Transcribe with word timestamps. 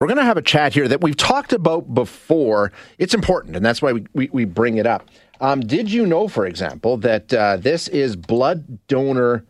We're 0.00 0.06
going 0.06 0.18
to 0.18 0.24
have 0.24 0.36
a 0.36 0.42
chat 0.42 0.74
here 0.74 0.86
that 0.86 1.00
we've 1.00 1.16
talked 1.16 1.52
about 1.52 1.92
before. 1.92 2.70
It's 2.98 3.14
important, 3.14 3.56
and 3.56 3.66
that's 3.66 3.82
why 3.82 3.94
we, 3.94 4.06
we, 4.12 4.28
we 4.32 4.44
bring 4.44 4.76
it 4.76 4.86
up. 4.86 5.08
Um, 5.40 5.58
did 5.58 5.90
you 5.90 6.06
know, 6.06 6.28
for 6.28 6.46
example, 6.46 6.98
that 6.98 7.34
uh, 7.34 7.56
this 7.56 7.88
is 7.88 8.14
Blood 8.14 8.78
Donor 8.86 9.44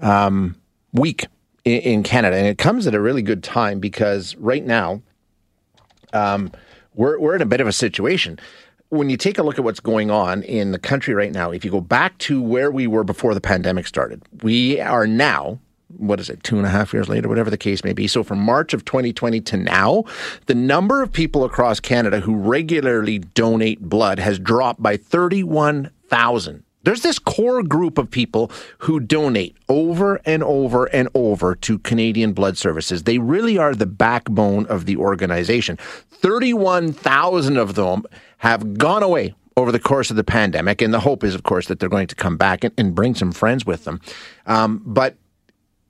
um, 0.00 0.54
Week 0.92 1.26
in, 1.64 1.80
in, 1.80 2.02
Canada? 2.04 2.36
And 2.36 2.46
it 2.46 2.58
comes 2.58 2.86
at 2.86 2.94
a 2.94 3.00
really 3.00 3.22
good 3.22 3.42
time 3.42 3.80
because 3.80 4.36
right 4.36 4.64
now 4.64 5.02
um, 6.12 6.52
we're, 6.94 7.18
we're 7.18 7.34
in 7.34 7.42
a 7.42 7.46
bit 7.46 7.60
of 7.60 7.66
a 7.66 7.72
situation. 7.72 8.38
When 8.90 9.10
you 9.10 9.16
take 9.16 9.36
a 9.36 9.42
look 9.42 9.58
at 9.58 9.64
what's 9.64 9.80
going 9.80 10.12
on 10.12 10.44
in 10.44 10.70
the 10.70 10.78
country 10.78 11.12
right 11.12 11.32
now, 11.32 11.50
if 11.50 11.64
you 11.64 11.72
go 11.72 11.80
back 11.80 12.16
to 12.18 12.40
where 12.40 12.70
we 12.70 12.86
were 12.86 13.02
before 13.02 13.34
the 13.34 13.40
pandemic 13.40 13.88
started, 13.88 14.22
we 14.44 14.80
are 14.80 15.08
now 15.08 15.58
what 15.96 16.20
is 16.20 16.28
it, 16.28 16.42
two 16.42 16.56
and 16.58 16.66
a 16.66 16.70
half 16.70 16.92
years 16.92 17.08
later, 17.08 17.28
whatever 17.28 17.50
the 17.50 17.56
case 17.56 17.82
may 17.82 17.92
be. 17.92 18.06
So 18.06 18.22
from 18.22 18.38
March 18.38 18.74
of 18.74 18.84
2020 18.84 19.40
to 19.40 19.56
now, 19.56 20.04
the 20.46 20.54
number 20.54 21.02
of 21.02 21.12
people 21.12 21.44
across 21.44 21.80
Canada 21.80 22.20
who 22.20 22.36
regularly 22.36 23.18
donate 23.18 23.80
blood 23.80 24.18
has 24.18 24.38
dropped 24.38 24.82
by 24.82 24.96
31,000. 24.96 26.64
There's 26.84 27.02
this 27.02 27.18
core 27.18 27.62
group 27.62 27.98
of 27.98 28.10
people 28.10 28.50
who 28.78 29.00
donate 29.00 29.56
over 29.68 30.20
and 30.24 30.42
over 30.42 30.86
and 30.86 31.08
over 31.12 31.54
to 31.56 31.78
Canadian 31.80 32.32
Blood 32.32 32.56
Services. 32.56 33.02
They 33.02 33.18
really 33.18 33.58
are 33.58 33.74
the 33.74 33.86
backbone 33.86 34.64
of 34.66 34.86
the 34.86 34.96
organization. 34.96 35.76
31,000 36.10 37.56
of 37.56 37.74
them 37.74 38.04
have 38.38 38.78
gone 38.78 39.02
away 39.02 39.34
over 39.56 39.72
the 39.72 39.80
course 39.80 40.08
of 40.08 40.16
the 40.16 40.24
pandemic. 40.24 40.80
And 40.80 40.94
the 40.94 41.00
hope 41.00 41.24
is, 41.24 41.34
of 41.34 41.42
course, 41.42 41.66
that 41.66 41.80
they're 41.80 41.88
going 41.88 42.06
to 42.06 42.14
come 42.14 42.36
back 42.36 42.62
and, 42.62 42.72
and 42.78 42.94
bring 42.94 43.14
some 43.14 43.32
friends 43.32 43.66
with 43.66 43.84
them. 43.84 44.00
Um, 44.46 44.80
but 44.86 45.16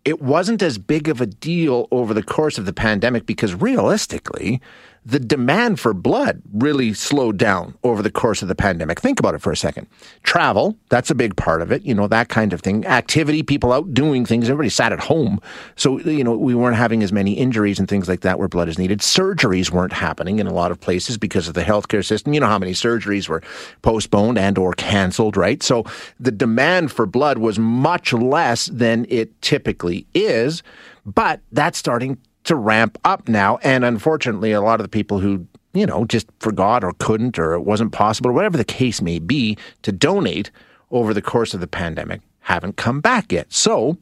it 0.04 0.20
wasn't 0.20 0.62
as 0.62 0.78
big 0.78 1.08
of 1.08 1.20
a 1.20 1.26
deal 1.26 1.88
over 1.90 2.14
the 2.14 2.22
course 2.22 2.58
of 2.58 2.66
the 2.66 2.72
pandemic 2.72 3.26
because 3.26 3.54
realistically, 3.54 4.60
the 5.08 5.18
demand 5.18 5.80
for 5.80 5.94
blood 5.94 6.42
really 6.52 6.92
slowed 6.92 7.38
down 7.38 7.74
over 7.82 8.02
the 8.02 8.10
course 8.10 8.42
of 8.42 8.48
the 8.48 8.54
pandemic. 8.54 9.00
Think 9.00 9.18
about 9.18 9.34
it 9.34 9.40
for 9.40 9.50
a 9.50 9.56
second. 9.56 9.86
Travel, 10.22 10.76
that's 10.90 11.10
a 11.10 11.14
big 11.14 11.34
part 11.34 11.62
of 11.62 11.72
it, 11.72 11.82
you 11.82 11.94
know, 11.94 12.06
that 12.08 12.28
kind 12.28 12.52
of 12.52 12.60
thing. 12.60 12.84
Activity, 12.84 13.42
people 13.42 13.72
out 13.72 13.94
doing 13.94 14.26
things, 14.26 14.50
everybody 14.50 14.68
sat 14.68 14.92
at 14.92 15.00
home. 15.00 15.40
So, 15.76 15.98
you 16.00 16.22
know, 16.22 16.36
we 16.36 16.54
weren't 16.54 16.76
having 16.76 17.02
as 17.02 17.10
many 17.10 17.32
injuries 17.32 17.78
and 17.78 17.88
things 17.88 18.06
like 18.06 18.20
that 18.20 18.38
where 18.38 18.48
blood 18.48 18.68
is 18.68 18.78
needed. 18.78 19.00
Surgeries 19.00 19.70
weren't 19.70 19.94
happening 19.94 20.40
in 20.40 20.46
a 20.46 20.52
lot 20.52 20.70
of 20.70 20.78
places 20.78 21.16
because 21.16 21.48
of 21.48 21.54
the 21.54 21.62
healthcare 21.62 22.04
system. 22.04 22.34
You 22.34 22.40
know 22.40 22.46
how 22.46 22.58
many 22.58 22.72
surgeries 22.72 23.30
were 23.30 23.42
postponed 23.80 24.36
and 24.36 24.58
or 24.58 24.74
canceled, 24.74 25.38
right? 25.38 25.62
So 25.62 25.84
the 26.20 26.32
demand 26.32 26.92
for 26.92 27.06
blood 27.06 27.38
was 27.38 27.58
much 27.58 28.12
less 28.12 28.66
than 28.66 29.06
it 29.08 29.40
typically 29.40 29.97
is, 30.14 30.62
but 31.04 31.40
that's 31.52 31.78
starting 31.78 32.18
to 32.44 32.56
ramp 32.56 32.98
up 33.04 33.28
now. 33.28 33.58
And 33.58 33.84
unfortunately, 33.84 34.52
a 34.52 34.60
lot 34.60 34.80
of 34.80 34.84
the 34.84 34.88
people 34.88 35.20
who, 35.20 35.46
you 35.74 35.86
know, 35.86 36.04
just 36.04 36.28
forgot 36.40 36.84
or 36.84 36.92
couldn't 36.98 37.38
or 37.38 37.54
it 37.54 37.60
wasn't 37.60 37.92
possible 37.92 38.30
or 38.30 38.32
whatever 38.32 38.56
the 38.56 38.64
case 38.64 39.02
may 39.02 39.18
be 39.18 39.56
to 39.82 39.92
donate 39.92 40.50
over 40.90 41.12
the 41.12 41.22
course 41.22 41.54
of 41.54 41.60
the 41.60 41.66
pandemic 41.66 42.20
haven't 42.40 42.76
come 42.76 43.00
back 43.00 43.30
yet. 43.32 43.52
So 43.52 43.98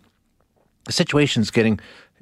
the 0.85 0.93
situation's 0.93 1.51
getting 1.51 1.81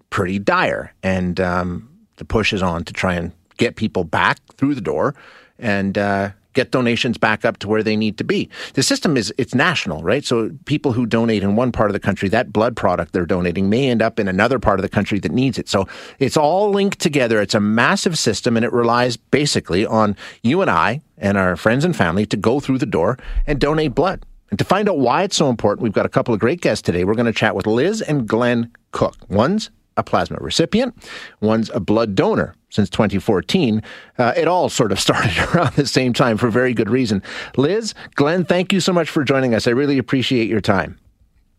pretty 0.08 0.38
dire. 0.38 0.94
And 1.02 1.38
um, 1.40 1.90
the 2.16 2.24
push 2.24 2.52
is 2.52 2.62
on 2.62 2.84
to 2.84 2.92
try 2.92 3.14
and 3.14 3.32
get 3.58 3.76
people 3.76 4.04
back 4.04 4.38
through 4.56 4.74
the 4.74 4.80
door 4.80 5.14
and 5.58 5.96
uh, 5.96 6.30
get 6.54 6.70
donations 6.70 7.18
back 7.18 7.44
up 7.44 7.58
to 7.58 7.68
where 7.68 7.82
they 7.82 7.96
need 7.96 8.16
to 8.18 8.24
be. 8.24 8.48
The 8.74 8.82
system 8.82 9.16
is 9.16 9.32
it's 9.36 9.54
national, 9.54 10.02
right? 10.02 10.24
So 10.24 10.50
people 10.64 10.92
who 10.92 11.06
donate 11.06 11.42
in 11.42 11.56
one 11.56 11.72
part 11.72 11.90
of 11.90 11.92
the 11.92 12.00
country, 12.00 12.28
that 12.30 12.52
blood 12.52 12.76
product 12.76 13.12
they're 13.12 13.26
donating 13.26 13.68
may 13.68 13.88
end 13.88 14.02
up 14.02 14.18
in 14.18 14.28
another 14.28 14.58
part 14.58 14.78
of 14.78 14.82
the 14.82 14.88
country 14.88 15.18
that 15.20 15.32
needs 15.32 15.58
it. 15.58 15.68
So 15.68 15.86
it's 16.18 16.36
all 16.36 16.70
linked 16.70 17.00
together. 17.00 17.40
It's 17.40 17.54
a 17.54 17.60
massive 17.60 18.18
system 18.18 18.56
and 18.56 18.64
it 18.64 18.72
relies 18.72 19.16
basically 19.16 19.84
on 19.84 20.16
you 20.42 20.62
and 20.62 20.70
I 20.70 21.02
and 21.18 21.36
our 21.36 21.56
friends 21.56 21.84
and 21.84 21.94
family 21.94 22.26
to 22.26 22.36
go 22.36 22.60
through 22.60 22.78
the 22.78 22.86
door 22.86 23.18
and 23.46 23.60
donate 23.60 23.94
blood. 23.94 24.24
And 24.50 24.58
to 24.58 24.64
find 24.64 24.88
out 24.88 24.98
why 24.98 25.22
it's 25.24 25.36
so 25.36 25.50
important, 25.50 25.82
we've 25.82 25.92
got 25.92 26.06
a 26.06 26.10
couple 26.10 26.32
of 26.32 26.38
great 26.38 26.60
guests 26.60 26.82
today. 26.82 27.04
We're 27.04 27.14
going 27.14 27.26
to 27.26 27.32
chat 27.32 27.56
with 27.56 27.66
Liz 27.66 28.00
and 28.00 28.28
Glenn 28.28 28.70
Cook. 28.92 29.16
One's 29.28 29.70
a 29.96 30.02
plasma 30.02 30.38
recipient, 30.40 30.94
one's 31.40 31.70
a 31.70 31.80
blood 31.80 32.14
donor 32.14 32.54
since 32.70 32.90
2014. 32.90 33.82
Uh, 34.18 34.32
it 34.36 34.48
all 34.48 34.68
sort 34.68 34.92
of 34.92 35.00
started 35.06 35.36
around 35.54 35.74
the 35.74 35.86
same 35.86 36.12
time 36.12 36.36
for 36.36 36.50
very 36.50 36.74
good 36.74 36.90
reason. 36.90 37.22
Liz, 37.56 37.94
Glenn, 38.14 38.44
thank 38.44 38.72
you 38.72 38.80
so 38.80 38.92
much 38.92 39.08
for 39.08 39.24
joining 39.24 39.54
us. 39.54 39.66
I 39.66 39.70
really 39.70 39.98
appreciate 39.98 40.48
your 40.48 40.60
time. 40.60 40.98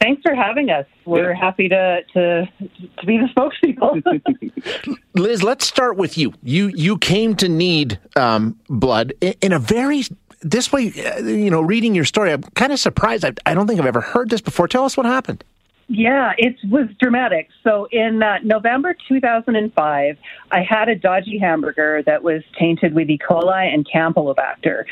Thanks 0.02 0.22
for 0.24 0.36
having 0.36 0.70
us. 0.70 0.86
We're 1.06 1.32
yeah. 1.32 1.40
happy 1.40 1.70
to, 1.70 2.02
to 2.14 2.46
to 3.00 3.06
be 3.06 3.18
the 3.18 3.28
spokespeople. 3.36 4.98
Liz, 5.16 5.42
let's 5.42 5.66
start 5.66 5.96
with 5.96 6.18
you. 6.18 6.34
You 6.44 6.68
you 6.68 6.98
came 6.98 7.36
to 7.38 7.48
need 7.48 7.98
um, 8.18 8.60
blood 8.68 9.14
in 9.22 9.54
a 9.54 9.60
very 9.60 10.04
this 10.42 10.72
way. 10.72 10.88
Uh, 10.90 11.20
you 11.20 11.50
know, 11.50 11.62
reading 11.62 11.96
your 11.96 12.04
story, 12.04 12.34
I'm 12.34 12.44
kind 12.56 12.74
of 12.74 12.80
surprised. 12.80 13.24
I, 13.24 13.32
I 13.46 13.54
don't 13.54 13.68
think 13.68 13.80
I've 13.80 13.86
ever 13.86 14.02
heard 14.02 14.30
this 14.30 14.42
before. 14.42 14.68
Tell 14.68 14.84
us 14.84 14.98
what 14.98 15.06
happened. 15.06 15.46
Yeah, 15.88 16.34
it 16.38 16.56
was 16.70 16.88
dramatic. 17.00 17.50
So 17.64 17.88
in 17.92 18.24
uh, 18.24 18.40
November 18.44 18.96
2005, 19.08 20.18
I 20.52 20.60
had 20.68 20.90
a 20.90 20.96
dodgy 20.96 21.38
hamburger 21.38 22.02
that 22.08 22.24
was 22.24 22.42
tainted 22.58 22.96
with 22.96 23.08
E. 23.08 23.20
coli 23.20 23.72
and 23.72 23.88
Campylobacter. 23.88 24.86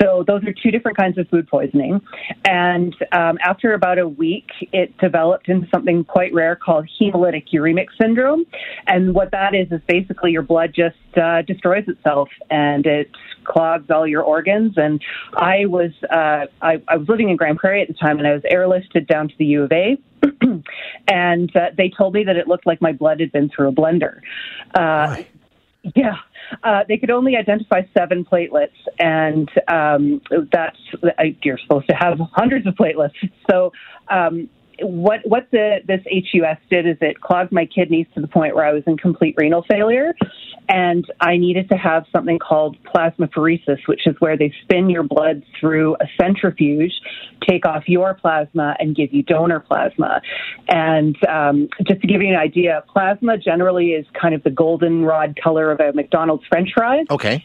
So 0.00 0.22
those 0.26 0.44
are 0.44 0.52
two 0.52 0.70
different 0.70 0.98
kinds 0.98 1.16
of 1.16 1.28
food 1.28 1.48
poisoning. 1.48 2.02
And 2.46 2.94
um, 3.12 3.38
after 3.42 3.72
about 3.72 3.98
a 3.98 4.06
week, 4.06 4.50
it 4.72 4.96
developed 4.98 5.48
into 5.48 5.66
something 5.74 6.04
quite 6.04 6.34
rare 6.34 6.56
called 6.56 6.90
hemolytic 7.00 7.48
uremic 7.54 7.86
syndrome. 7.98 8.44
And 8.86 9.14
what 9.14 9.30
that 9.30 9.54
is 9.54 9.72
is 9.72 9.80
basically 9.88 10.32
your 10.32 10.42
blood 10.42 10.74
just 10.74 10.96
uh, 11.16 11.40
destroys 11.42 11.88
itself 11.88 12.28
and 12.50 12.84
it 12.84 13.10
clogs 13.44 13.90
all 13.90 14.06
your 14.06 14.22
organs. 14.22 14.74
And 14.76 15.00
I 15.34 15.66
was 15.66 15.92
uh, 16.10 16.46
I, 16.60 16.82
I 16.88 16.96
was 16.96 17.08
living 17.08 17.30
in 17.30 17.36
Grande 17.36 17.58
Prairie 17.58 17.82
at 17.82 17.88
the 17.88 17.94
time, 17.94 18.18
and 18.18 18.26
I 18.26 18.32
was 18.32 18.42
airlifted 18.42 19.06
down 19.06 19.28
to 19.28 19.34
the 19.38 19.44
U 19.46 19.62
of 19.62 19.72
A. 19.72 19.96
and 21.08 21.56
uh, 21.56 21.70
they 21.76 21.90
told 21.96 22.14
me 22.14 22.24
that 22.24 22.36
it 22.36 22.48
looked 22.48 22.66
like 22.66 22.80
my 22.80 22.92
blood 22.92 23.20
had 23.20 23.32
been 23.32 23.48
through 23.48 23.68
a 23.68 23.72
blender. 23.72 24.20
Uh, 24.74 25.22
yeah, 25.94 26.16
uh, 26.62 26.84
they 26.88 26.96
could 26.96 27.10
only 27.10 27.36
identify 27.36 27.82
seven 27.96 28.24
platelets, 28.24 28.70
and 28.98 29.50
um, 29.68 30.20
that's 30.50 30.78
you're 31.42 31.58
supposed 31.58 31.88
to 31.88 31.94
have 31.94 32.18
hundreds 32.32 32.66
of 32.66 32.74
platelets. 32.74 33.12
So 33.50 33.72
um, 34.08 34.48
what 34.80 35.20
what 35.24 35.48
the 35.50 35.78
this 35.86 36.00
HUS 36.10 36.58
did 36.70 36.86
is 36.86 36.96
it 37.00 37.20
clogged 37.20 37.52
my 37.52 37.66
kidneys 37.66 38.06
to 38.14 38.20
the 38.20 38.28
point 38.28 38.54
where 38.54 38.64
I 38.64 38.72
was 38.72 38.82
in 38.86 38.96
complete 38.96 39.34
renal 39.36 39.64
failure, 39.68 40.14
and 40.68 41.04
I 41.20 41.36
needed 41.36 41.68
to 41.70 41.76
have 41.76 42.06
something 42.12 42.38
called 42.38 42.76
plasmapheresis, 42.84 43.86
which 43.86 44.06
is 44.06 44.16
where 44.18 44.36
they 44.36 44.52
spin 44.62 44.90
your 44.90 45.02
blood 45.02 45.42
through 45.60 45.96
a 45.96 46.06
centrifuge, 46.20 46.92
take 47.48 47.66
off 47.66 47.84
your 47.86 48.14
plasma, 48.14 48.76
and 48.78 48.96
give 48.96 49.12
you 49.12 49.22
donor 49.22 49.60
plasma. 49.60 50.20
And 50.68 51.16
um, 51.26 51.68
just 51.86 52.00
to 52.00 52.06
give 52.06 52.22
you 52.22 52.28
an 52.28 52.36
idea, 52.36 52.82
plasma 52.88 53.38
generally 53.38 53.90
is 53.90 54.06
kind 54.20 54.34
of 54.34 54.42
the 54.42 54.50
goldenrod 54.50 55.38
color 55.42 55.70
of 55.70 55.80
a 55.80 55.92
McDonald's 55.92 56.44
French 56.48 56.70
fry. 56.74 57.04
Okay. 57.10 57.44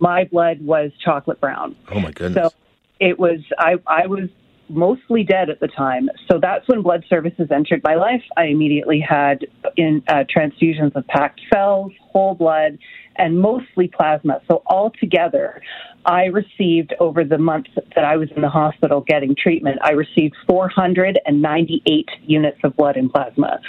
My 0.00 0.24
blood 0.24 0.60
was 0.60 0.90
chocolate 1.04 1.40
brown. 1.40 1.76
Oh 1.90 2.00
my 2.00 2.10
goodness. 2.10 2.52
So 2.52 2.58
it 2.98 3.18
was 3.18 3.40
I 3.58 3.76
I 3.86 4.06
was 4.06 4.28
mostly 4.68 5.22
dead 5.24 5.50
at 5.50 5.60
the 5.60 5.68
time. 5.68 6.08
So 6.30 6.38
that's 6.40 6.66
when 6.68 6.82
blood 6.82 7.04
services 7.08 7.48
entered 7.50 7.82
my 7.84 7.94
life. 7.94 8.22
I 8.36 8.44
immediately 8.46 9.00
had 9.00 9.46
in 9.76 10.02
uh, 10.08 10.24
transfusions 10.34 10.94
of 10.94 11.06
packed 11.06 11.40
cells, 11.52 11.92
whole 12.12 12.34
blood, 12.34 12.78
and 13.16 13.38
mostly 13.38 13.88
plasma. 13.88 14.40
So 14.48 14.62
altogether, 14.66 15.60
I 16.06 16.24
received 16.26 16.94
over 16.98 17.24
the 17.24 17.38
months 17.38 17.70
that 17.94 18.04
I 18.04 18.16
was 18.16 18.28
in 18.34 18.42
the 18.42 18.48
hospital 18.48 19.02
getting 19.06 19.34
treatment, 19.40 19.78
I 19.82 19.92
received 19.92 20.34
498 20.48 22.08
units 22.24 22.58
of 22.64 22.76
blood 22.76 22.96
and 22.96 23.12
plasma. 23.12 23.60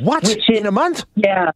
What? 0.00 0.24
Which 0.24 0.48
in 0.50 0.66
a 0.66 0.72
month? 0.72 1.04
Yeah. 1.14 1.50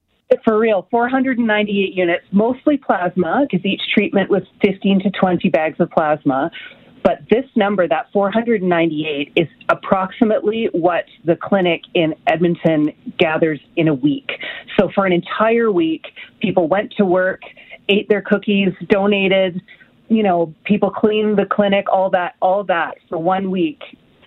For 0.44 0.56
real, 0.56 0.86
498 0.92 1.92
units, 1.92 2.24
mostly 2.30 2.76
plasma, 2.76 3.46
because 3.50 3.66
each 3.66 3.82
treatment 3.92 4.30
was 4.30 4.42
15 4.64 5.00
to 5.00 5.10
20 5.10 5.48
bags 5.48 5.80
of 5.80 5.90
plasma 5.90 6.52
But 7.02 7.20
this 7.30 7.44
number, 7.56 7.88
that 7.88 8.06
498, 8.12 9.32
is 9.36 9.48
approximately 9.68 10.68
what 10.72 11.04
the 11.24 11.36
clinic 11.36 11.82
in 11.94 12.14
Edmonton 12.26 12.92
gathers 13.18 13.60
in 13.76 13.88
a 13.88 13.94
week. 13.94 14.30
So 14.78 14.90
for 14.94 15.06
an 15.06 15.12
entire 15.12 15.70
week, 15.72 16.04
people 16.40 16.68
went 16.68 16.92
to 16.98 17.04
work, 17.04 17.42
ate 17.88 18.08
their 18.08 18.22
cookies, 18.22 18.68
donated, 18.88 19.60
you 20.08 20.22
know, 20.22 20.54
people 20.64 20.90
cleaned 20.90 21.38
the 21.38 21.46
clinic, 21.46 21.86
all 21.90 22.10
that, 22.10 22.34
all 22.42 22.64
that 22.64 22.96
for 23.08 23.16
one 23.16 23.50
week 23.50 23.80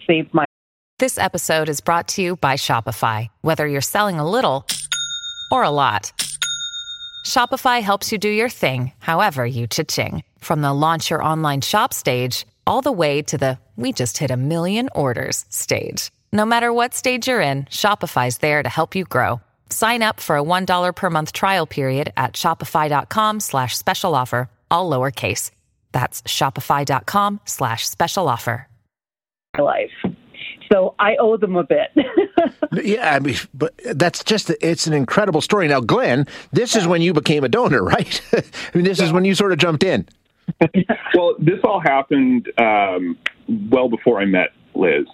saved 0.07 0.33
my. 0.33 0.45
This 0.97 1.17
episode 1.17 1.69
is 1.69 1.81
brought 1.81 2.07
to 2.09 2.21
you 2.21 2.37
by 2.37 2.53
Shopify. 2.53 3.27
Whether 3.41 3.67
you're 3.67 3.81
selling 3.81 4.19
a 4.19 4.29
little 4.29 4.65
or 5.51 5.63
a 5.63 5.69
lot, 5.69 6.13
Shopify 7.25 7.81
helps 7.81 8.11
you 8.11 8.17
do 8.17 8.29
your 8.29 8.49
thing, 8.49 8.93
however 8.99 9.45
you 9.45 9.67
cha-ching. 9.67 10.23
From 10.39 10.61
the 10.61 10.73
launch 10.73 11.09
your 11.09 11.23
online 11.23 11.61
shop 11.61 11.93
stage, 11.93 12.45
all 12.67 12.81
the 12.81 12.91
way 12.91 13.21
to 13.23 13.37
the 13.37 13.57
we 13.75 13.91
just 13.91 14.17
hit 14.19 14.31
a 14.31 14.37
million 14.37 14.89
orders 14.93 15.45
stage. 15.49 16.11
No 16.31 16.45
matter 16.45 16.71
what 16.71 16.93
stage 16.93 17.27
you're 17.27 17.41
in, 17.41 17.65
Shopify's 17.65 18.37
there 18.37 18.61
to 18.61 18.69
help 18.69 18.95
you 18.95 19.03
grow. 19.03 19.41
Sign 19.69 20.03
up 20.03 20.19
for 20.19 20.37
a 20.37 20.43
$1 20.43 20.95
per 20.95 21.09
month 21.09 21.33
trial 21.33 21.65
period 21.65 22.13
at 22.15 22.33
shopify.com 22.33 23.39
slash 23.39 23.75
special 23.75 24.13
offer, 24.13 24.49
all 24.69 24.89
lowercase. 24.89 25.49
That's 25.91 26.21
shopify.com 26.23 27.41
slash 27.45 27.89
special 27.89 28.27
offer. 28.27 28.67
Life. 29.59 29.91
So 30.71 30.95
I 30.97 31.15
owe 31.19 31.37
them 31.37 31.55
a 31.55 31.63
bit. 31.63 31.89
yeah, 32.83 33.13
I 33.13 33.19
mean, 33.19 33.35
but 33.53 33.79
that's 33.93 34.23
just, 34.23 34.49
it's 34.61 34.87
an 34.87 34.93
incredible 34.93 35.41
story. 35.41 35.67
Now, 35.67 35.79
Glenn, 35.79 36.25
this 36.51 36.75
is 36.75 36.87
when 36.87 37.03
you 37.03 37.13
became 37.13 37.43
a 37.43 37.49
donor, 37.49 37.83
right? 37.95 38.21
I 38.33 38.43
mean, 38.73 38.85
this 38.85 38.99
is 38.99 39.11
when 39.11 39.25
you 39.25 39.35
sort 39.35 39.51
of 39.51 39.59
jumped 39.59 39.83
in. 39.83 40.07
well, 41.15 41.35
this 41.39 41.59
all 41.63 41.79
happened 41.79 42.51
um, 42.57 43.17
well 43.47 43.89
before 43.89 44.19
I 44.19 44.25
met 44.25 44.49
Liz. 44.75 45.05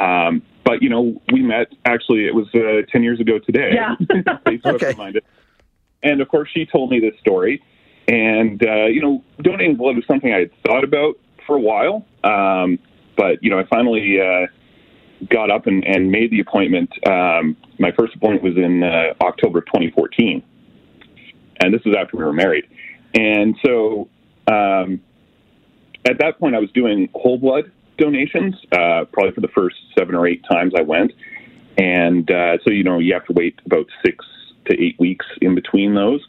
Um, 0.00 0.42
but, 0.64 0.82
you 0.82 0.88
know, 0.88 1.20
we 1.32 1.42
met, 1.42 1.68
actually, 1.84 2.26
it 2.26 2.34
was 2.34 2.46
uh, 2.54 2.82
10 2.90 3.02
years 3.02 3.20
ago 3.20 3.38
today. 3.38 3.72
Yeah. 3.74 3.94
okay. 4.66 4.94
And, 6.02 6.20
of 6.20 6.28
course, 6.28 6.48
she 6.52 6.66
told 6.66 6.90
me 6.90 7.00
this 7.00 7.18
story. 7.20 7.62
And, 8.08 8.62
uh, 8.64 8.86
you 8.86 9.00
know, 9.00 9.24
donating 9.42 9.76
blood 9.76 9.96
was 9.96 10.04
something 10.06 10.32
I 10.32 10.40
had 10.40 10.50
thought 10.64 10.84
about 10.84 11.18
for 11.46 11.56
a 11.56 11.60
while. 11.60 12.04
Um, 12.24 12.78
but, 13.16 13.42
you 13.42 13.50
know, 13.50 13.58
I 13.58 13.64
finally 13.66 14.18
uh, 14.20 14.46
got 15.30 15.50
up 15.50 15.66
and, 15.66 15.84
and 15.84 16.10
made 16.10 16.30
the 16.30 16.40
appointment. 16.40 16.90
Um, 17.08 17.56
my 17.78 17.92
first 17.92 18.14
appointment 18.14 18.42
was 18.42 18.56
in 18.56 18.82
uh, 18.82 19.14
October 19.24 19.60
2014. 19.62 20.42
And 21.62 21.72
this 21.72 21.82
was 21.84 21.94
after 21.98 22.16
we 22.16 22.24
were 22.24 22.32
married. 22.32 22.64
And 23.14 23.56
so 23.64 24.08
um, 24.46 25.00
at 26.04 26.18
that 26.18 26.38
point, 26.38 26.54
I 26.54 26.58
was 26.58 26.70
doing 26.72 27.08
whole 27.14 27.38
blood 27.38 27.70
donations, 27.98 28.54
uh, 28.72 29.04
probably 29.12 29.32
for 29.32 29.40
the 29.40 29.48
first 29.48 29.76
seven 29.98 30.14
or 30.14 30.26
eight 30.26 30.44
times 30.50 30.72
I 30.76 30.82
went. 30.82 31.12
And 31.78 32.30
uh, 32.30 32.58
so, 32.64 32.70
you 32.70 32.84
know, 32.84 32.98
you 32.98 33.12
have 33.14 33.26
to 33.26 33.32
wait 33.32 33.60
about 33.66 33.86
six 34.04 34.24
to 34.66 34.82
eight 34.82 34.98
weeks 34.98 35.26
in 35.40 35.54
between 35.54 35.94
those. 35.94 36.26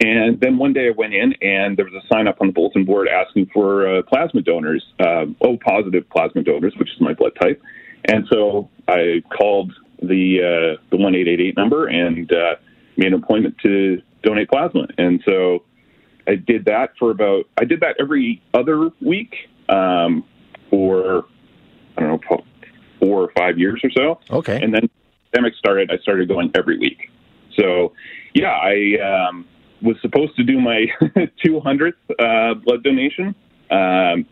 And 0.00 0.40
then 0.40 0.56
one 0.56 0.72
day 0.72 0.86
I 0.88 0.90
went 0.96 1.12
in 1.12 1.34
and 1.42 1.76
there 1.76 1.84
was 1.84 1.94
a 1.94 2.06
sign 2.12 2.26
up 2.26 2.40
on 2.40 2.46
the 2.48 2.52
bulletin 2.52 2.84
board 2.84 3.06
asking 3.08 3.50
for 3.52 3.86
uh, 3.86 4.02
plasma 4.02 4.40
donors, 4.40 4.84
uh, 4.98 5.26
O 5.42 5.58
positive 5.58 6.08
plasma 6.08 6.42
donors, 6.42 6.74
which 6.78 6.90
is 6.90 7.00
my 7.00 7.12
blood 7.12 7.32
type. 7.40 7.60
And 8.06 8.26
so 8.32 8.70
I 8.88 9.22
called 9.36 9.72
the 10.02 10.78
uh, 10.78 10.82
the 10.90 10.96
one 10.96 11.14
eight 11.14 11.28
eight 11.28 11.40
eight 11.40 11.56
number 11.56 11.86
and 11.86 12.32
uh, 12.32 12.54
made 12.96 13.08
an 13.08 13.22
appointment 13.22 13.58
to 13.62 14.00
donate 14.22 14.48
plasma. 14.48 14.88
And 14.96 15.22
so 15.26 15.64
I 16.30 16.36
did 16.36 16.64
that 16.66 16.92
for 16.96 17.10
about 17.10 17.46
I 17.58 17.64
did 17.64 17.80
that 17.80 17.96
every 17.98 18.40
other 18.54 18.90
week 19.00 19.34
um, 19.68 20.24
for 20.70 21.24
I 21.96 22.02
don't 22.02 22.30
know 22.30 22.44
four 23.00 23.22
or 23.22 23.32
five 23.36 23.58
years 23.58 23.80
or 23.82 23.90
so. 23.90 24.20
Okay, 24.30 24.60
and 24.62 24.72
then 24.72 24.82
the 24.82 24.90
pandemic 25.32 25.58
started. 25.58 25.90
I 25.90 25.98
started 25.98 26.28
going 26.28 26.52
every 26.54 26.78
week. 26.78 27.10
So 27.58 27.94
yeah, 28.32 28.52
I 28.52 29.28
um, 29.28 29.44
was 29.82 29.96
supposed 30.02 30.36
to 30.36 30.44
do 30.44 30.60
my 30.60 30.86
200th 31.44 31.94
uh, 32.18 32.54
blood 32.54 32.84
donation 32.84 33.34
um, 33.72 34.24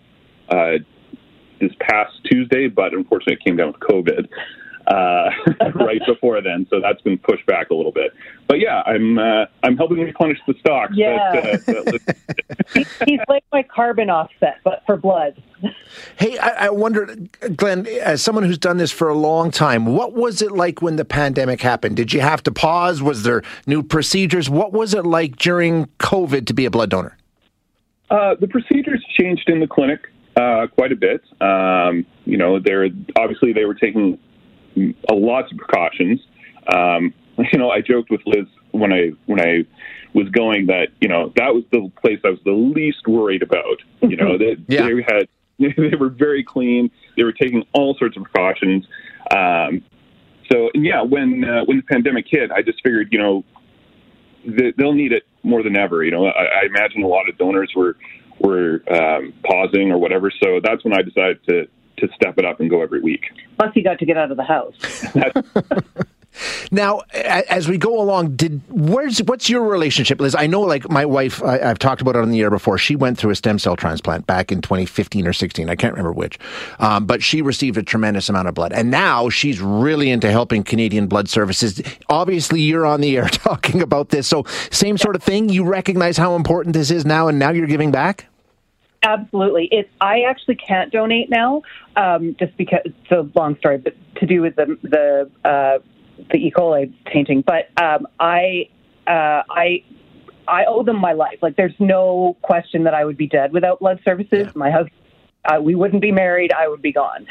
uh, 0.49 0.79
this 1.61 1.73
past 1.81 2.13
Tuesday, 2.31 2.69
but 2.69 2.95
unfortunately 2.95 3.35
it 3.35 3.45
came 3.45 3.57
down 3.57 3.73
with 3.73 3.81
COVID 3.81 4.29
uh, 4.89 5.31
right 5.75 6.01
before 6.07 6.41
then, 6.41 6.67
so 6.71 6.81
that's 6.81 7.01
been 7.03 7.19
pushed 7.19 7.45
back 7.47 7.71
a 7.71 7.75
little 7.75 7.93
bit. 7.93 8.13
But 8.47 8.59
yeah, 8.59 8.83
I'm 8.87 9.19
uh, 9.19 9.45
I'm 9.63 9.77
helping 9.77 9.99
replenish 9.99 10.39
the 10.47 10.55
stocks. 10.61 10.95
Yeah, 10.97 11.33
that, 11.33 11.69
uh, 11.69 11.83
that 12.75 12.87
he's 13.07 13.21
like 13.29 13.45
my 13.53 13.63
carbon 13.63 14.09
offset, 14.09 14.59
but 14.65 14.83
for 14.87 14.97
blood. 14.97 15.43
Hey, 16.17 16.39
I, 16.39 16.67
I 16.67 16.71
wonder, 16.71 17.15
Glenn, 17.57 17.87
as 17.87 18.23
someone 18.23 18.45
who's 18.45 18.59
done 18.59 18.79
this 18.79 18.93
for 18.93 19.09
a 19.09 19.15
long 19.15 19.51
time, 19.51 19.87
what 19.87 20.15
was 20.15 20.41
it 20.41 20.53
like 20.53 20.81
when 20.81 20.97
the 20.97 21.05
pandemic 21.05 21.61
happened? 21.61 21.97
Did 21.97 22.13
you 22.13 22.21
have 22.21 22.43
to 22.45 22.53
pause? 22.53 23.03
Was 23.03 23.25
there 23.25 23.43
new 23.67 23.83
procedures? 23.83 24.49
What 24.49 24.73
was 24.73 24.95
it 24.95 25.05
like 25.05 25.37
during 25.37 25.87
COVID 25.99 26.47
to 26.47 26.55
be 26.55 26.65
a 26.65 26.71
blood 26.71 26.91
donor? 26.91 27.17
Uh, 28.11 28.37
the 28.41 28.49
procedures 28.49 29.05
changed 29.19 29.51
in 29.51 29.61
the 29.61 29.67
clinic 29.67 30.01
uh, 30.37 30.67
quite 30.69 30.93
a 30.93 30.97
bit. 30.97 31.23
Um, 31.43 32.07
you 32.25 32.39
know, 32.39 32.59
there 32.59 32.89
obviously 33.17 33.53
they 33.53 33.65
were 33.65 33.75
taking 33.75 34.19
a 35.09 35.15
lots 35.15 35.51
of 35.53 35.59
precautions. 35.59 36.21
Um, 36.73 37.15
you 37.53 37.59
know, 37.59 37.71
I 37.71 37.81
joked 37.81 38.11
with 38.11 38.21
Liz 38.27 38.47
when 38.73 38.93
I 38.93 39.11
when 39.27 39.41
I 39.41 39.67
was 40.15 40.29
going 40.31 40.67
that 40.67 40.89
you 41.01 41.09
know 41.09 41.33
that 41.37 41.55
was 41.55 41.65
the 41.73 41.91
place 42.01 42.19
I 42.25 42.31
was 42.31 42.41
the 42.45 42.53
least 42.53 43.07
worried 43.07 43.43
about. 43.43 43.83
You 44.03 44.17
know, 44.17 44.39
that 44.39 44.57
yeah. 44.69 44.89
they 44.89 45.03
had 45.03 45.29
they 45.91 45.97
were 45.97 46.11
very 46.11 46.45
clean. 46.45 46.91
They 47.17 47.25
were 47.25 47.33
taking 47.33 47.65
all 47.73 47.97
sorts 47.99 48.17
of 48.17 48.25
precautions. 48.25 48.87
Um, 49.31 49.83
so 50.51 50.71
and 50.75 50.85
yeah, 50.85 51.03
when 51.03 51.45
uh, 51.45 51.65
when 51.65 51.79
the 51.79 51.83
pandemic 51.83 52.27
hit, 52.29 52.51
I 52.51 52.63
just 52.63 52.81
figured 52.83 53.09
you 53.13 53.19
know 53.19 53.45
they'll 54.77 54.95
need 54.95 55.13
it 55.13 55.25
more 55.43 55.63
than 55.63 55.77
ever. 55.77 56.05
You 56.05 56.11
know, 56.11 56.27
I, 56.27 56.45
I 56.45 56.67
imagine 56.67 57.03
a 57.03 57.09
lot 57.09 57.29
of 57.29 57.37
donors 57.39 57.73
were 57.77 57.97
were 58.41 58.83
um, 58.91 59.35
pausing 59.45 59.91
or 59.91 59.99
whatever. 59.99 60.31
So 60.43 60.61
that's 60.63 60.85
when 60.85 60.95
I 60.95 61.03
decided 61.03 61.45
to 61.49 61.69
to 61.99 62.09
step 62.15 62.39
it 62.39 62.45
up 62.45 62.61
and 62.61 62.71
go 62.71 62.83
every 62.83 63.01
week. 63.01 63.27
Plus, 63.59 63.73
he 63.75 63.83
got 63.83 63.99
to 63.99 64.07
get 64.07 64.17
out 64.17 64.31
of 64.31 64.37
the 64.37 64.45
house. 64.45 65.05
now, 66.71 67.03
as 67.13 67.69
we 67.69 67.79
go 67.79 68.01
along, 68.01 68.37
did 68.37 68.61
where's 68.69 69.19
what's 69.23 69.49
your 69.49 69.65
relationship, 69.65 70.21
Liz? 70.21 70.35
I 70.35 70.47
know, 70.47 70.61
like 70.61 70.89
my 70.91 71.05
wife, 71.05 71.43
I, 71.43 71.59
have 71.59 71.79
talked 71.79 72.01
about 72.01 72.17
it 72.17 72.23
on 72.23 72.31
the 72.31 72.41
air 72.41 72.51
before. 72.51 72.79
She 72.79 72.97
went 72.97 73.19
through 73.19 73.31
a 73.31 73.37
stem 73.37 73.59
cell 73.59 73.77
transplant 73.77 74.27
back 74.27 74.53
in 74.53 74.61
2015 74.61 75.27
or 75.27 75.33
16. 75.33 75.69
I 75.69 75.77
can't 75.77 75.93
remember 75.93 76.13
which, 76.13 76.39
um, 76.79 77.07
but 77.07 77.23
she 77.23 77.43
received 77.43 77.77
a 77.77 77.83
tremendous 77.83 78.29
amount 78.29 78.49
of 78.49 78.55
blood, 78.55 78.73
and 78.73 78.91
now 78.91 79.29
she's 79.29 79.61
really 79.61 80.11
into 80.11 80.31
helping 80.31 80.63
Canadian 80.63 81.07
Blood 81.07 81.29
Services. 81.29 81.83
Obviously, 82.09 82.61
you're 82.61 82.87
on 82.87 83.01
the 83.01 83.17
air 83.17 83.29
talking 83.29 83.83
about 83.83 84.11
this, 84.11 84.27
so 84.27 84.45
same 84.71 84.99
sort 84.99 85.17
of 85.17 85.23
thing. 85.23 85.49
You 85.49 85.65
recognize 85.65 86.17
how 86.17 86.37
important 86.37 86.75
this 86.75 86.91
is 86.91 87.05
now, 87.05 87.29
and 87.29 87.39
now 87.39 87.51
you're 87.51 87.67
giving 87.67 87.91
back. 87.91 88.27
Absolutely. 89.03 89.69
It's 89.71 89.89
I 90.01 90.23
actually 90.23 90.57
can't 90.57 90.93
donate 90.93 91.31
now, 91.31 91.63
um, 91.97 92.35
just 92.39 92.57
because 92.57 92.81
it's 92.85 93.11
a 93.11 93.29
long 93.39 93.57
story, 93.59 93.79
but 93.79 93.95
to 94.17 94.27
do 94.27 94.43
with 94.43 94.57
the 94.57 94.77
the 94.83 95.31
uh, 95.49 95.79
the 96.31 96.39
E. 96.39 96.53
coli 96.55 96.93
tainting. 97.07 97.45
But 97.45 97.71
um, 97.81 98.09
I 98.19 98.69
uh, 99.07 99.43
I 99.51 99.85
I 100.49 100.65
owe 100.67 100.83
them 100.83 101.01
my 101.01 101.13
life. 101.13 101.39
Like 101.43 101.57
there's 101.57 101.79
no 101.79 102.37
question 102.43 102.85
that 102.85 102.95
I 102.95 103.05
would 103.05 103.17
be 103.17 103.29
dead 103.29 103.53
without 103.53 103.79
blood 103.79 104.01
services. 104.05 104.47
Yeah. 104.47 104.53
My 104.57 104.71
husband, 104.71 104.93
uh, 105.45 105.61
we 105.61 105.75
wouldn't 105.75 106.03
be 106.03 106.13
married. 106.13 106.53
I 106.53 106.67
would 106.67 106.83
be 106.83 106.93
gone. 106.93 107.27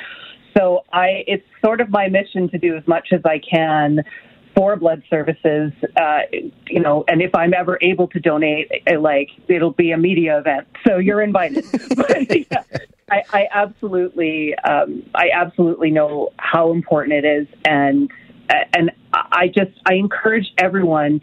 So 0.57 0.85
I, 0.91 1.23
it's 1.27 1.45
sort 1.63 1.81
of 1.81 1.89
my 1.89 2.07
mission 2.07 2.49
to 2.49 2.57
do 2.57 2.75
as 2.75 2.87
much 2.87 3.09
as 3.11 3.21
I 3.25 3.39
can 3.39 3.99
for 4.57 4.75
blood 4.75 5.03
services, 5.07 5.71
uh, 5.97 6.21
you 6.67 6.79
know, 6.79 7.05
and 7.07 7.21
if 7.21 7.35
I'm 7.35 7.53
ever 7.53 7.77
able 7.79 8.07
to 8.07 8.19
donate, 8.19 8.71
uh, 8.91 8.99
like 8.99 9.29
it'll 9.47 9.71
be 9.71 9.91
a 9.91 9.97
media 9.99 10.39
event, 10.39 10.67
so 10.85 10.97
you're 10.97 11.21
invited. 11.21 11.63
but, 11.95 12.35
yeah, 12.35 12.63
I, 13.11 13.21
I 13.31 13.47
absolutely, 13.53 14.55
um, 14.55 15.03
I 15.13 15.29
absolutely 15.31 15.91
know 15.91 16.31
how 16.39 16.71
important 16.71 17.23
it 17.23 17.25
is, 17.25 17.47
and 17.65 18.09
and 18.49 18.91
I 19.13 19.47
just 19.47 19.79
I 19.85 19.93
encourage 19.93 20.51
everyone 20.57 21.21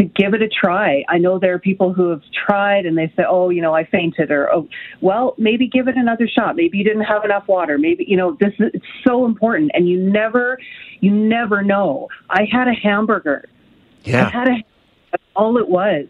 to 0.00 0.06
give 0.06 0.32
it 0.32 0.40
a 0.40 0.48
try. 0.48 1.04
I 1.08 1.18
know 1.18 1.38
there 1.38 1.52
are 1.52 1.58
people 1.58 1.92
who 1.92 2.08
have 2.08 2.22
tried 2.46 2.86
and 2.86 2.96
they 2.96 3.12
say, 3.16 3.24
"Oh, 3.28 3.50
you 3.50 3.60
know, 3.60 3.74
I 3.74 3.84
fainted," 3.84 4.30
or 4.30 4.50
"Oh, 4.52 4.66
well, 5.02 5.34
maybe 5.36 5.68
give 5.68 5.88
it 5.88 5.96
another 5.96 6.26
shot. 6.26 6.56
Maybe 6.56 6.78
you 6.78 6.84
didn't 6.84 7.02
have 7.02 7.24
enough 7.24 7.46
water. 7.48 7.76
Maybe 7.76 8.04
you 8.08 8.16
know 8.16 8.36
this 8.40 8.54
is 8.58 8.80
so 9.06 9.26
important, 9.26 9.72
and 9.74 9.88
you 9.88 9.98
never, 9.98 10.58
you 11.00 11.10
never 11.10 11.62
know." 11.62 12.08
I 12.30 12.46
had 12.50 12.66
a 12.66 12.72
hamburger. 12.72 13.44
Yeah, 14.04 14.26
I 14.26 14.30
had 14.30 14.48
a. 14.48 14.64
That's 15.12 15.24
all 15.36 15.58
it 15.58 15.68
was 15.68 16.06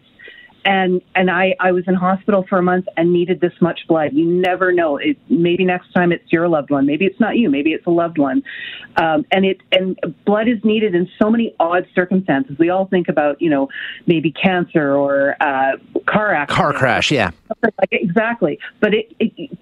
and 0.64 1.00
and 1.14 1.30
I 1.30 1.54
I 1.60 1.72
was 1.72 1.84
in 1.86 1.94
hospital 1.94 2.44
for 2.48 2.58
a 2.58 2.62
month 2.62 2.86
and 2.96 3.12
needed 3.12 3.40
this 3.40 3.52
much 3.60 3.80
blood. 3.88 4.12
You 4.12 4.26
never 4.26 4.72
know. 4.72 4.96
It, 4.96 5.16
maybe 5.28 5.64
next 5.64 5.92
time 5.92 6.12
it's 6.12 6.32
your 6.32 6.48
loved 6.48 6.70
one. 6.70 6.86
Maybe 6.86 7.06
it's 7.06 7.20
not 7.20 7.36
you. 7.36 7.50
Maybe 7.50 7.72
it's 7.72 7.86
a 7.86 7.90
loved 7.90 8.18
one. 8.18 8.42
Um, 8.96 9.24
and 9.30 9.44
it 9.44 9.60
and 9.72 9.98
blood 10.24 10.48
is 10.48 10.58
needed 10.64 10.94
in 10.94 11.08
so 11.20 11.30
many 11.30 11.54
odd 11.60 11.86
circumstances. 11.94 12.58
We 12.58 12.70
all 12.70 12.86
think 12.86 13.08
about 13.08 13.40
you 13.40 13.50
know 13.50 13.68
maybe 14.06 14.32
cancer 14.32 14.94
or 14.94 15.36
uh, 15.40 15.76
car 16.06 16.34
accident, 16.34 16.56
car 16.56 16.72
crash. 16.72 17.10
Yeah, 17.10 17.30
like, 17.62 17.88
exactly. 17.92 18.58
But 18.80 18.94
it, 18.94 19.12
it 19.18 19.58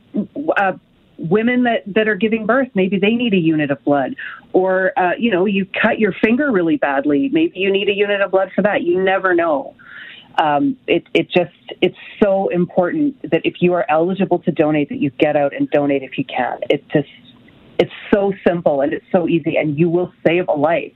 uh, 0.57 0.73
women 1.19 1.65
that, 1.65 1.83
that 1.87 2.09
are 2.09 2.15
giving 2.15 2.47
birth, 2.47 2.69
maybe 2.75 2.99
they 2.99 3.11
need 3.11 3.35
a 3.35 3.39
unit 3.39 3.71
of 3.71 3.83
blood. 3.85 4.15
Or, 4.53 4.93
uh, 4.99 5.13
you 5.19 5.31
know, 5.31 5.45
you 5.45 5.67
cut 5.67 5.99
your 5.99 6.13
finger 6.13 6.51
really 6.51 6.77
badly. 6.77 7.29
Maybe 7.33 7.59
you 7.59 7.73
need 7.73 7.89
a 7.89 7.95
unit 7.95 8.21
of 8.21 8.31
blood 8.31 8.51
for 8.55 8.63
that. 8.63 8.83
You 8.83 9.03
never 9.03 9.35
know. 9.35 9.75
Um, 10.37 10.77
it, 10.87 11.05
it 11.15 11.31
just, 11.31 11.51
it's 11.81 11.97
so 12.23 12.49
important 12.49 13.21
that 13.31 13.43
if 13.45 13.55
you 13.61 13.73
are 13.75 13.85
eligible 13.89 14.39
to 14.41 14.53
donate, 14.53 14.89
that 14.91 14.99
you 14.99 15.11
get 15.11 15.37
out 15.37 15.55
and 15.55 15.69
donate 15.71 16.03
if 16.03 16.17
you 16.17 16.25
can. 16.25 16.61
It 16.71 16.89
just, 16.91 17.09
it's 17.79 17.93
so 18.13 18.33
simple 18.47 18.81
and 18.81 18.93
it's 18.93 19.07
so 19.11 19.29
easy 19.29 19.57
and 19.57 19.79
you 19.79 19.89
will 19.89 20.13
save 20.27 20.49
a 20.49 20.53
life. 20.53 20.93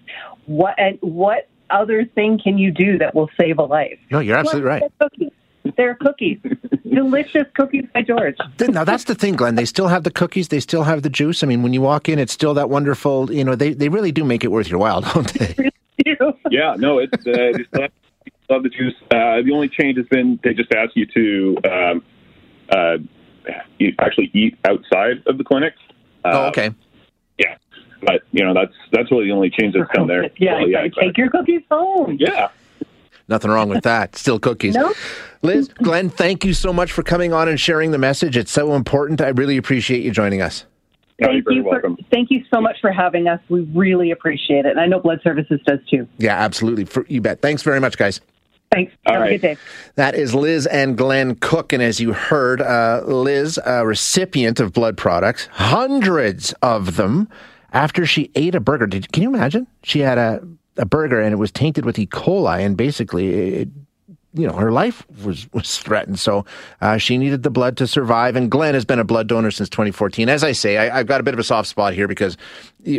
What, 0.46 0.74
and 0.78 0.98
what 1.00 1.48
other 1.70 2.04
thing 2.04 2.38
can 2.42 2.58
you 2.58 2.70
do 2.70 2.98
that 2.98 3.14
will 3.14 3.30
save 3.40 3.58
a 3.58 3.62
life? 3.62 3.98
No, 4.10 4.20
you're 4.20 4.36
absolutely 4.36 4.68
right. 4.68 4.82
Cookies. 5.00 5.32
They're 5.76 5.94
cookies. 5.94 6.38
Delicious 6.92 7.46
cookies 7.54 7.84
by 7.94 8.02
George. 8.02 8.36
now 8.60 8.84
that's 8.84 9.04
the 9.04 9.14
thing, 9.14 9.36
Glenn. 9.36 9.54
They 9.54 9.64
still 9.64 9.88
have 9.88 10.02
the 10.02 10.10
cookies. 10.10 10.48
They 10.48 10.60
still 10.60 10.82
have 10.82 11.02
the 11.02 11.10
juice. 11.10 11.42
I 11.42 11.46
mean, 11.46 11.62
when 11.62 11.72
you 11.72 11.80
walk 11.80 12.08
in, 12.08 12.18
it's 12.18 12.32
still 12.32 12.54
that 12.54 12.68
wonderful. 12.68 13.32
You 13.32 13.44
know, 13.44 13.54
they, 13.54 13.72
they 13.72 13.88
really 13.88 14.12
do 14.12 14.24
make 14.24 14.44
it 14.44 14.48
worth 14.48 14.68
your 14.68 14.78
while, 14.78 15.00
don't 15.14 15.32
they? 15.34 15.70
yeah, 16.50 16.74
no, 16.76 16.98
it's 16.98 17.26
uh, 17.26 17.58
just 17.80 17.92
love, 18.52 18.62
love 18.62 18.62
the 18.62 18.68
juice. 18.68 18.94
Uh, 19.10 19.42
the 19.42 19.52
only 19.52 19.68
change 19.68 19.96
has 19.96 20.06
been 20.06 20.38
they 20.42 20.54
just 20.54 20.72
ask 20.72 20.90
you 20.94 21.06
to 21.06 21.56
um, 21.70 22.04
uh, 22.70 22.96
you 23.78 23.92
actually 23.98 24.30
eat 24.34 24.58
outside 24.64 25.22
of 25.26 25.38
the 25.38 25.44
clinic. 25.44 25.74
oh, 26.24 26.46
okay. 26.46 26.70
Yeah, 27.38 27.56
but 28.02 28.22
you 28.32 28.44
know 28.44 28.54
that's 28.54 28.74
that's 28.92 29.10
really 29.10 29.26
the 29.26 29.32
only 29.32 29.50
change 29.50 29.74
that's 29.74 29.90
come 29.94 30.06
there. 30.06 30.30
Yeah, 30.36 30.54
well, 30.54 30.68
yeah 30.68 30.86
take 31.00 31.16
your 31.16 31.30
cookies 31.30 31.62
home. 31.70 32.16
Yeah. 32.18 32.48
Nothing 33.28 33.52
wrong 33.52 33.68
with 33.68 33.84
that. 33.84 34.16
Still 34.16 34.38
cookies. 34.40 34.74
No. 34.74 34.92
Liz, 35.42 35.68
Glenn, 35.68 36.10
thank 36.10 36.44
you 36.44 36.52
so 36.52 36.72
much 36.72 36.92
for 36.92 37.02
coming 37.02 37.32
on 37.32 37.48
and 37.48 37.58
sharing 37.58 37.92
the 37.92 37.98
message. 37.98 38.36
It's 38.36 38.50
so 38.50 38.74
important. 38.74 39.20
I 39.20 39.28
really 39.28 39.56
appreciate 39.56 40.02
you 40.02 40.10
joining 40.10 40.42
us. 40.42 40.66
Thank 41.20 41.44
you, 41.48 41.62
for, 41.62 41.80
thank 42.10 42.30
you 42.30 42.44
so 42.52 42.60
much 42.60 42.76
for 42.80 42.90
having 42.90 43.28
us. 43.28 43.40
We 43.48 43.60
really 43.74 44.10
appreciate 44.10 44.66
it. 44.66 44.72
And 44.72 44.80
I 44.80 44.86
know 44.86 44.98
Blood 44.98 45.20
Services 45.22 45.60
does 45.64 45.78
too. 45.88 46.08
Yeah, 46.18 46.36
absolutely. 46.36 46.84
For, 46.84 47.06
you 47.08 47.20
bet. 47.20 47.40
Thanks 47.40 47.62
very 47.62 47.80
much, 47.80 47.96
guys. 47.96 48.20
Thanks. 48.72 48.94
All 49.06 49.14
Have 49.14 49.22
right. 49.22 49.32
a 49.32 49.38
good 49.38 49.42
day. 49.42 49.56
That 49.96 50.14
is 50.14 50.34
Liz 50.34 50.66
and 50.66 50.96
Glenn 50.96 51.34
Cook. 51.36 51.72
And 51.72 51.82
as 51.82 52.00
you 52.00 52.12
heard, 52.12 52.62
uh, 52.62 53.02
Liz, 53.04 53.60
a 53.64 53.86
recipient 53.86 54.60
of 54.60 54.72
blood 54.72 54.96
products, 54.96 55.46
hundreds 55.52 56.54
of 56.62 56.96
them 56.96 57.28
after 57.72 58.06
she 58.06 58.30
ate 58.34 58.54
a 58.54 58.60
burger. 58.60 58.86
Did, 58.86 59.12
can 59.12 59.22
you 59.22 59.34
imagine? 59.34 59.66
She 59.82 60.00
had 60.00 60.18
a 60.18 60.40
a 60.78 60.86
burger 60.86 61.20
and 61.20 61.32
it 61.32 61.36
was 61.36 61.52
tainted 61.52 61.84
with 61.84 61.98
E. 61.98 62.06
coli, 62.06 62.64
and 62.64 62.76
basically, 62.76 63.28
it, 63.56 63.68
you 64.34 64.46
know, 64.46 64.54
her 64.54 64.72
life 64.72 65.06
was 65.22 65.52
was 65.52 65.78
threatened. 65.78 66.18
So 66.18 66.46
uh, 66.80 66.96
she 66.96 67.18
needed 67.18 67.42
the 67.42 67.50
blood 67.50 67.76
to 67.76 67.86
survive. 67.86 68.36
And 68.36 68.50
Glenn 68.50 68.72
has 68.72 68.86
been 68.86 68.98
a 68.98 69.04
blood 69.04 69.26
donor 69.26 69.50
since 69.50 69.68
2014. 69.68 70.30
As 70.30 70.42
I 70.42 70.52
say, 70.52 70.78
I, 70.78 70.96
have 70.96 71.06
got 71.06 71.20
a 71.20 71.24
bit 71.24 71.34
of 71.34 71.40
a 71.40 71.44
soft 71.44 71.68
spot 71.68 71.92
here 71.92 72.08
because 72.08 72.38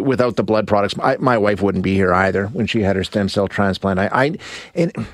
without 0.02 0.36
the 0.36 0.44
blood 0.44 0.68
products, 0.68 0.94
I, 1.02 1.18
my 1.18 1.38
wife 1.38 1.62
wouldn't 1.64 1.84
be 1.84 1.96
here 1.96 2.14
either 2.14 2.48
when 2.48 2.68
she 2.68 2.82
had 2.82 2.96
her 2.96 3.04
stem 3.04 3.30
cell 3.30 3.48
transplant. 3.48 4.00
I, 4.00 4.10
I 4.12 4.38
and 4.76 5.08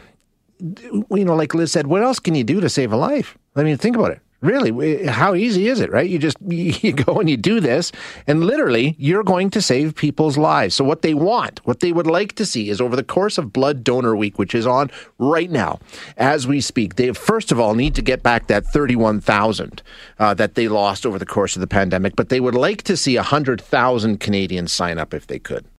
you 0.60 1.26
know, 1.26 1.36
like 1.36 1.54
Liz 1.54 1.72
said, 1.72 1.88
what 1.88 2.04
else 2.04 2.20
can 2.20 2.36
you 2.36 2.44
do 2.44 2.60
to 2.60 2.70
save 2.70 2.92
a 2.92 2.98
life? 2.98 3.38
I 3.56 3.64
mean, 3.64 3.78
think 3.78 3.96
about 3.96 4.12
it. 4.12 4.22
Really, 4.42 5.06
how 5.06 5.36
easy 5.36 5.68
is 5.68 5.82
it, 5.82 5.92
right? 5.92 6.10
You 6.10 6.18
just 6.18 6.38
you 6.48 6.94
go 6.94 7.20
and 7.20 7.30
you 7.30 7.36
do 7.36 7.60
this, 7.60 7.92
and 8.26 8.42
literally 8.42 8.96
you're 8.98 9.24
going 9.24 9.50
to 9.50 9.62
save 9.62 9.96
people's 9.96 10.38
lives. 10.38 10.76
So 10.76 10.86
what 10.86 11.02
they 11.02 11.14
want, 11.14 11.60
what 11.66 11.82
they 11.82 11.92
would 11.92 12.08
like 12.08 12.36
to 12.36 12.46
see 12.46 12.70
is 12.70 12.80
over 12.80 12.96
the 12.96 13.04
course 13.04 13.38
of 13.38 13.52
Blood 13.52 13.84
Donor 13.84 14.16
Week, 14.16 14.40
which 14.40 14.56
is 14.56 14.66
on 14.66 14.92
right 15.18 15.52
now 15.52 15.80
as 16.16 16.48
we 16.48 16.62
speak, 16.62 16.96
they 16.96 17.12
first 17.12 17.52
of 17.52 17.60
all 17.60 17.76
need 17.76 17.96
to 17.96 18.02
get 18.02 18.24
back 18.24 18.48
that 18.48 18.66
31,000 18.68 19.84
uh, 20.20 20.34
that 20.36 20.56
they 20.56 20.70
lost 20.70 21.06
over 21.06 21.20
the 21.20 21.26
course 21.26 21.58
of 21.58 21.60
the 21.60 21.68
pandemic, 21.68 22.16
but 22.16 22.30
they 22.30 22.40
would 22.40 22.56
like 22.56 22.84
to 22.84 22.96
see 22.96 23.18
100,000 23.18 24.20
Canadians 24.22 24.72
sign 24.72 24.98
up 24.98 25.14
if 25.14 25.28
they 25.28 25.40
could. 25.40 25.66